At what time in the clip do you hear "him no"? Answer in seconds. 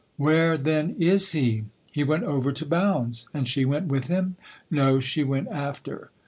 4.07-4.99